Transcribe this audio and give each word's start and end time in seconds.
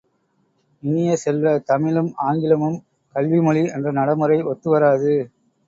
இனிய 0.83 1.11
செல்வ, 1.15 1.53
தமிழும் 1.65 2.09
ஆங்கிலமும் 2.25 2.79
கல்வி 3.15 3.39
மொழி 3.39 3.63
என்ற 3.69 3.91
நடைமுறை 3.91 4.39
ஒத்துவராது. 4.51 5.15